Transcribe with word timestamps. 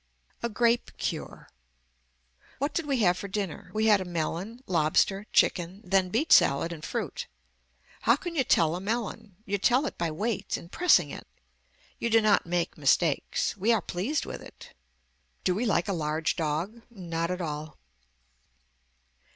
A 0.41 0.49
GRAPE 0.49 0.97
CURE 0.97 1.47
What 2.57 2.73
did 2.73 2.87
we 2.87 3.01
have 3.01 3.19
for 3.19 3.27
dinner 3.27 3.69
we 3.71 3.85
had 3.85 4.01
a 4.01 4.03
melon 4.03 4.63
lobster 4.65 5.27
chicken 5.31 5.79
then 5.83 6.09
beet 6.09 6.31
salad 6.31 6.73
and 6.73 6.83
fruit. 6.83 7.27
How 8.01 8.15
can 8.15 8.33
you 8.35 8.43
tell 8.43 8.75
a 8.75 8.81
melon. 8.81 9.35
You 9.45 9.59
tell 9.59 9.85
it 9.85 9.99
by 9.99 10.09
weight 10.09 10.57
and 10.57 10.71
pressing 10.71 11.11
it. 11.11 11.27
You 11.99 12.09
do 12.09 12.19
not 12.19 12.47
make 12.47 12.79
mistakes. 12.79 13.55
We 13.55 13.71
are 13.71 13.79
pleased 13.79 14.25
with 14.25 14.41
it. 14.41 14.73
Do 15.43 15.53
we 15.53 15.67
like 15.67 15.87
a 15.87 15.93
large 15.93 16.35
dog. 16.35 16.81
Not 16.89 17.29
at 17.29 17.39
all. 17.39 17.77